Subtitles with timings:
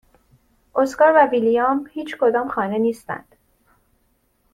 [0.75, 3.35] اسکار و ویلیام هیچکدام خانه نیستند.